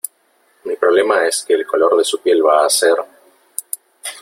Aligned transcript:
mi 0.65 0.75
problema 0.77 1.27
es 1.27 1.43
que 1.43 1.53
el 1.53 1.63
color 1.67 1.95
de 1.95 2.03
su 2.03 2.19
piel 2.21 2.43
va 2.43 2.65
a 2.65 2.69
ser 2.71 2.95